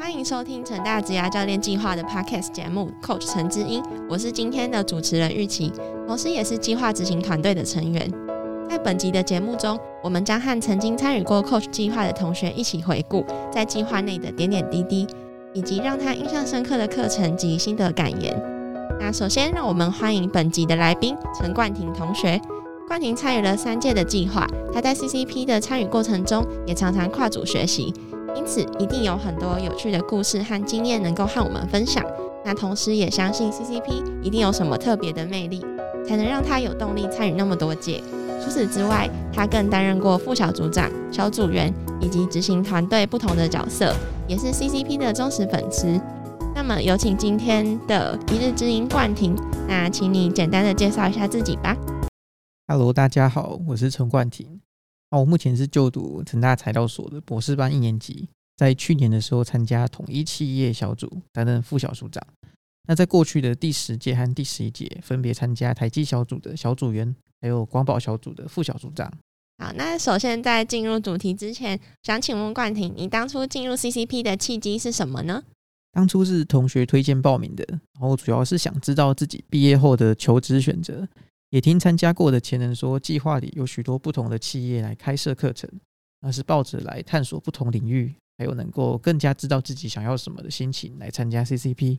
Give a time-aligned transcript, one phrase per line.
[0.00, 5.70] 欢迎收听成大职涯教练计划的 Podcast 节目，Coach 陈之英，我是今天的主持人玉琪，
[6.06, 8.10] 同时也是计划执行团队的成员。
[8.66, 15.06] 在本集的节目中，我们将和曾经参与过 Coach 计划的同学一起回顾在计划内的点点滴滴，
[15.52, 18.34] 以及让他印象深刻的课程及心得感言。
[18.98, 22.40] 那首先，让我们欢迎本集的来宾陈冠廷同学。
[22.88, 27.92] 冠廷参与了三届的计划，他在 CCP 的参与过程中，也常常跨组学习。
[28.34, 32.04] 因此，一定有很多有趣的故事和经验能够和我们分享。
[32.44, 35.64] 那同时也相信 CCP 一定有什么特别的魅力，
[36.06, 38.02] 才能让他有动力参与那么多届。
[38.42, 43.94] 除此之外，他更担任过副小组长、小组员以及执行团队不同的角色，
[44.26, 46.00] 也是 CCP 的忠实粉丝。
[46.54, 49.36] 那么，有请今天的一日之音冠廷。
[49.68, 51.76] 那请你简单的介绍一下自己吧。
[52.66, 54.60] Hello，大家好，我是陈冠廷。
[55.10, 62.24] 那我目前是就读成大材料所的博士班一年级，在去年的时候参加统一企业小组担任副小组长。
[62.88, 69.12] 那在过去的第十届和第十一届，分别参加台积小组的小组员，还有光宝小组的副小组长。
[69.58, 75.42] 好，那首先在进入主题之前，想请问冠廷，你当初进入 CCP 的契机是什么呢？
[75.92, 81.06] 当初是同学推荐报名的，然后主要是想知道自己毕业后的求职选择。
[81.50, 85.68] 也听参加过的前人说，计划里有许多不同的企业来开设课程，
[86.20, 91.98] 那是抱着来探索不同领域，还有能够更加知道自己想要什么的心情来参加 CCP。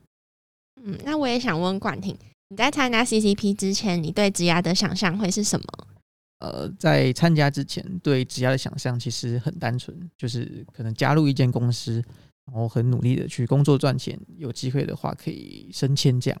[0.82, 2.16] 嗯，那我也想问冠廷，
[2.48, 5.66] 你在参加 CCP 之前，你对职涯的想象会是什么？
[6.38, 12.02] 呃，在参加之前，对职涯的想象其实很单纯，就是可能加入一间公司，
[12.46, 16.40] 然后很努力的去工作赚钱，有机会的话可以升迁这样。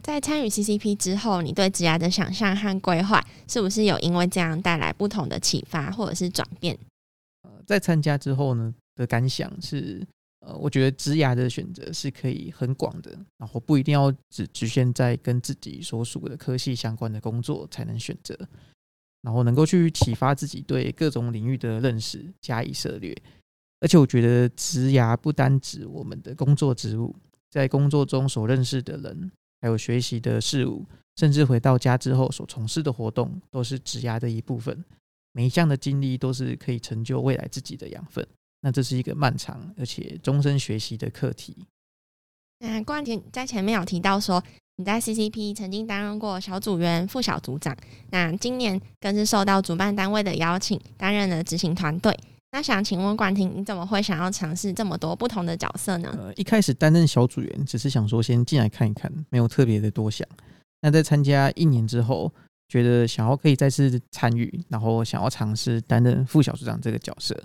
[0.00, 6.78] 在参与 CCP 之后，你对职涯的想象和规划是不是有因为这样带来不同的启发或者是转变？
[7.42, 10.06] 呃，在参加之后呢的感想是，
[10.40, 18.36] 呃，我觉得职涯的选择是可以很广的，然后不一定要只局限在跟自己所属的科系相关的工作才能选择，
[19.22, 23.16] 然后能够去启发自己对各种领域的认识，加以涉略。
[23.80, 27.14] 而且我觉得职涯不单指我们的工作职务，
[27.50, 29.30] 在工作中所认识的人。
[29.60, 30.84] 还有学习的事物，
[31.16, 34.84] 甚至回到家之后所从事的活动，都是职涯的一部分。
[35.32, 38.26] 每一项的经历都是可以成就未来自己的养分。
[38.62, 41.56] 那这是一个漫长而且终身学习的课题。
[42.60, 44.42] 那冠廷在前面有提到说，
[44.76, 47.76] 你在 CCP 曾经担任过小组员、副小组长，
[48.10, 52.18] 那今年更是受到主办单位的邀请，担任了执行团队。
[52.52, 56.08] 那想请问冠廷，你怎么会想要尝试这么多不同的角色呢？
[56.16, 60.26] 呃，一开始担任小组员，只是想说先进来看一看，没有特别的多想。
[60.80, 62.32] 那在参加一年之后，
[62.68, 67.36] 觉得想要可以再次参与，然后想要尝试担任副小组长这个角色。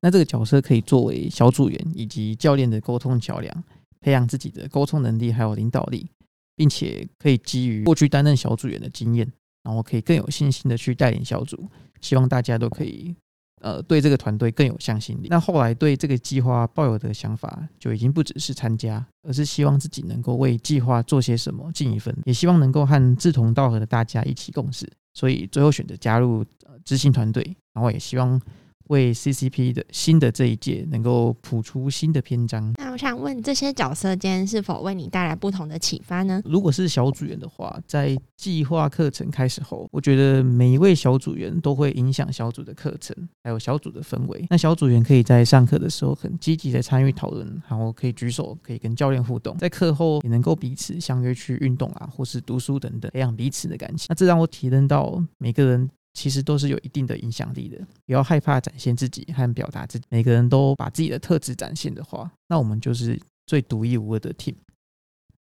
[0.00, 3.64] 那这个角色可以作为小组员以及教练的沟通桥梁，
[4.00, 6.08] 培养自己的沟通能力还有领导力，
[6.56, 9.30] 并且可以基于过去担任小组员的经验，
[9.62, 11.68] 然后可以更有信心的去带领小组。
[12.00, 13.14] 希望大家都可以。
[13.60, 15.28] 呃，对这个团队更有向心力。
[15.30, 24.90] 那后来对这个计划抱有的想法，就已经不只是参加，而是希望自己能够为计划做些什么，尽一份，也希望能够和志同道合的大家一起共事。
[25.14, 28.40] 所以最后选择加入呃执行团队，然后也希望。
[28.88, 32.72] 为 CCP 的新的这一届能够谱出新的篇章。
[32.76, 36.42] 那我想问，这些角色间是否为你带来不同的启发呢？
[36.44, 44.44] 如果是小组员的话，在计划课程开始后，我觉得每一位小组员都会影响小组的课程，还有小组的氛围。
[44.50, 54.06] 那小组员可以在上课的时候很积极的参与讨论，然后可以举手，可以跟教练互动，在课后也能够彼此相约去运动啊，或是读书等等，培养彼此的感情。
[54.08, 55.88] 那这让我体认到每个人。
[56.18, 60.04] 其实都是有一定的影响力的，不要害怕展现自己和表达自己。
[60.08, 64.56] 每个人都把自己的特质展现的话，那我们就是最独一无二的 team。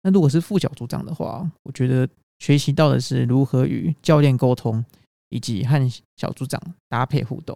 [0.02, 2.10] 那如果是副小组长的话，我觉得
[2.40, 4.84] 学习到的是如何与教练沟通，
[5.30, 5.88] 以及和
[6.18, 6.60] 小组长
[6.90, 7.56] 搭配互动，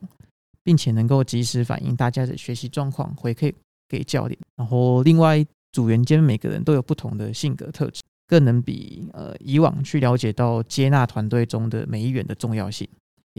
[0.64, 3.52] 并且能够及时反映大家的学习状况，回馈
[3.88, 4.40] 给教练。
[4.56, 8.04] 然后，另外组员间每个人都有不同的性格特质。
[8.30, 12.88] 更能比呃以往去了解到接纳团队中的每一员的重要性，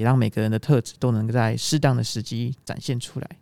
[0.00, 3.36] 也让每个人的特质都能在适当的时机展现出来。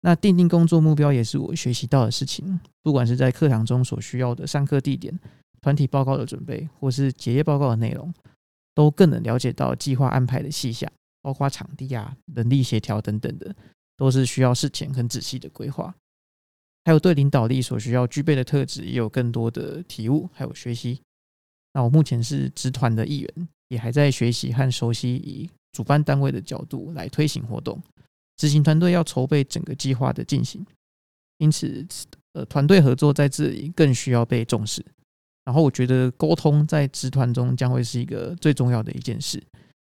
[0.00, 5.16] 那定定工作目标也是我学习到的事情，不管是在课堂中所需要的上课地点、
[5.60, 8.12] 团体报告的准备，或是结业报告的内容，
[8.74, 10.90] 都更能了解到计划安排的细项，
[11.22, 13.54] 包括场地啊、人力协调等等的，
[13.96, 15.94] 都是需要事前很仔细的规划。
[16.84, 21.00] 还有对领导力所需要具备的特质，也有更多的体悟，还有学习。
[21.74, 27.78] 那我目前是职团的一员，也还在学习和熟悉以主办单位的角度来推行活动。
[28.38, 30.64] 执行团队要筹备整个计划的进行，
[31.36, 31.86] 因此
[32.32, 34.82] 呃团队合作在这里更需要被重视。
[35.44, 39.42] 然后我觉得沟通在职团中将会是一个最重要的一件事，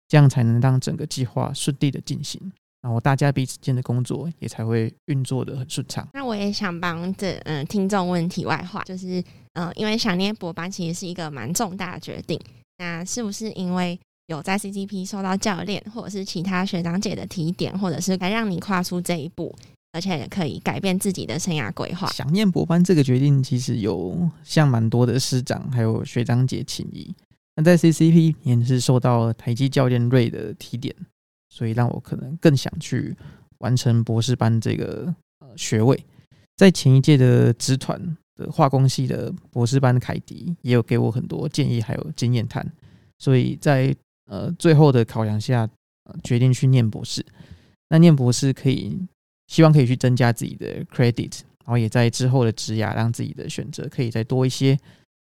[0.09, 2.41] 这样才能让整个计划顺利的进行，
[2.81, 6.09] 然后大家彼此间的工作也才会运作的很顺畅。
[6.15, 9.23] 那我也想帮这嗯听众问题外话，就是
[9.53, 12.39] 嗯因为想念博班其实是一个蛮重大的决定，
[12.79, 19.55] 那是不是因为有在 CCP 受到教练或者是其他学长姐的提点，或者是来让你跨出这一步？
[19.93, 22.07] 而且也可以改变自己的生涯规划。
[22.09, 27.15] 想念博班这个决定，其实有向蛮多的师长还有学长姐请益。
[27.55, 30.95] 那在 CCP 也是受到台积教练瑞的提点，
[31.49, 33.17] 所以让我可能更想去
[33.61, 35.99] 完成博士班这个呃学位。
[36.57, 42.71] 在前一届的职团的化工系的博士班，凯迪也有给我很多建议还有经验谈，
[43.19, 43.97] 所以在
[44.27, 45.69] 呃最后的考量下，
[46.05, 47.25] 呃决定去念博士。
[47.89, 49.07] 那念博士可以。
[49.49, 54.77] 希望可以去增加自己的 credit，然后也在之后的职涯让自己的选择可以再多一些。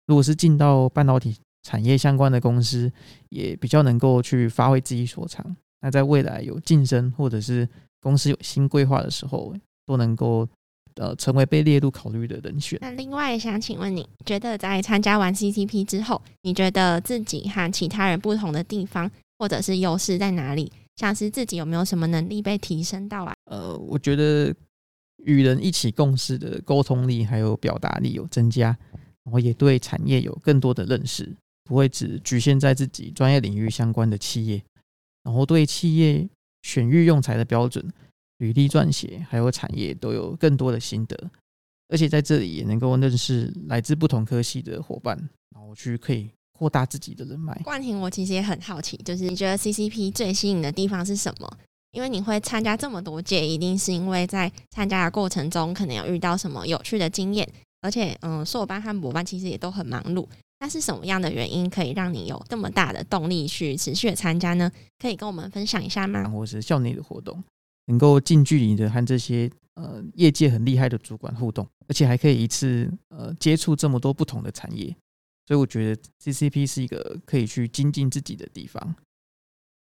[0.07, 2.91] 如果是进到半导体产业相关的公司，
[3.29, 5.55] 也比较能够去发挥自己所长。
[5.81, 7.69] 那在未来有晋升或者是
[8.01, 9.53] 公司有新规划的时候，
[9.85, 10.49] 都能够
[10.97, 12.77] 呃成为被列入考虑的人选。
[12.81, 19.09] 那另外想请问你，觉得在参加完 CCP 之后，你觉得自己和其他人不同的地方，
[19.39, 20.71] 或者是优势在哪里？
[20.97, 23.33] 像是自己有没有什么能力被提升到啊？
[23.45, 24.51] 呃，我觉得
[25.25, 28.75] 与人一起共事的沟通力还有表达力有增加，
[29.23, 31.31] 然后也对产业有更多的认识，
[31.63, 34.59] 不会只局限在自己专业领域相关的企业，
[35.23, 36.27] 然后对企业
[36.63, 37.87] 选育用材的标准、
[38.37, 41.15] 履历撰写还有产业都有更多的心得，
[41.89, 45.17] 而且在这里也能够认识来自不同科系的伙伴，
[45.55, 46.29] 然后去可以。
[46.59, 47.53] 扩大自己的人脉。
[47.63, 51.57] 冠廷，我其实也很好奇，就是你觉得 CCP 最吸引的地方是什么？
[51.91, 57.47] 因为你会参加这么多届，一定是因为在参加的过程中可能有遇到什么有趣的经验，
[57.81, 60.27] 而且，嗯，硕班和博班其实也都很忙碌。
[60.59, 64.71] 那是什么样的原因可以让你有这么大的动力去持续的参加呢？
[64.97, 66.27] 可以跟我们分享一下吗？
[66.27, 67.43] 或是校内的活动，
[67.87, 74.95] 能够近距离的和这些呃业界很厉害的主管互动，而且还可以一次呃接触这么多不同的产业。
[75.45, 78.95] 所以我觉得 CCP 是一个可以去精进自己的地方。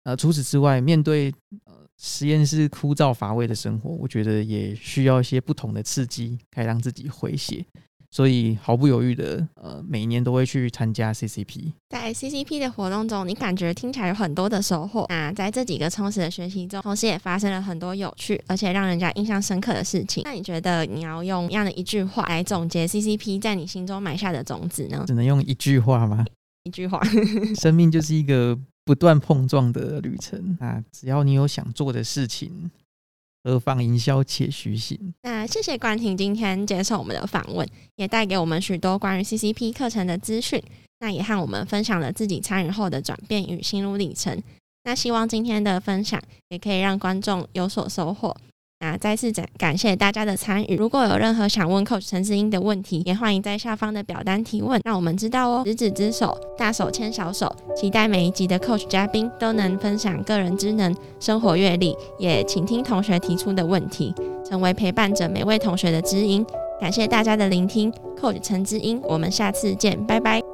[0.05, 1.33] 呃，除此之外，面对
[1.65, 7.65] 呃实验室枯燥乏味的生活，我觉得也需要一些不同的刺激，可以让自己回血。
[8.11, 11.73] 所以毫不犹豫的，呃，每年都会去参加 CCP。
[11.91, 15.05] 在 CCP 的活动中，你感觉听起来有很多的收获。
[15.09, 20.23] 那在这几个充实的学习中，同时也发生了很多有趣而且让人家印象深刻的事情。
[20.25, 25.05] 那你觉得你要用一样的一句话来总结 CCP 在你心中埋下的种子呢？
[25.07, 26.25] 只能用一句话吗？
[26.65, 27.01] 一句话，
[27.61, 30.83] 生命就是一个不断碰撞的旅程啊！
[30.93, 32.71] 只要你有想做的事情。
[33.49, 35.15] 何妨营销且虚心。
[35.23, 37.67] 那谢谢关婷今天接受我们的访问，
[37.97, 40.63] 也带给我们许多关于 CCP 课程的资讯。
[41.01, 44.43] 那也和我们分享了自己参与后的转变与心路历程。
[44.85, 48.37] 那希望今天的分享也可以让观众有所收获。
[48.81, 50.77] 那再次感感谢大家的参与。
[50.77, 55.63] 如果有任何想问 Coach 陈志英的问题，也欢迎在下方的表单提问，让我们知道哦。
[55.65, 64.15] 执子之手，大手牵小手，期待每一集的 Coach 嘉宾都能分享个人之能、生活阅历，也倾听同学提出的问题，
[64.49, 66.47] 成为陪伴着每位同学的知音。
[66.81, 70.48] 感谢大家的聆听，Coach 陈志英，我们下次见，拜拜。